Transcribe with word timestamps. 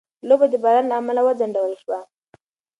لوبه 0.27 0.45
د 0.51 0.55
باران 0.63 0.85
له 0.89 0.95
امله 0.99 1.21
وځنډول 1.23 1.73
شوه. 1.83 1.99